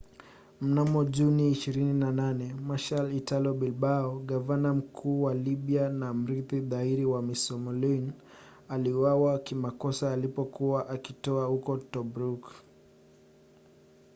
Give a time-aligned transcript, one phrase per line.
[0.65, 8.11] mnamo juni 28 marshal italo balbo gavana mkuu wa libya na mrithi dhahiri wa mussolini
[8.69, 12.51] aliuawa kimakosa alipokuwa akitua huko tobruk